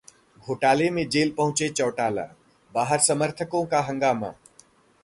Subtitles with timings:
[0.47, 2.27] घोटाले में जेल पहुंचे चौटाला,
[2.73, 4.33] बाहर समर्थकों का हंगामा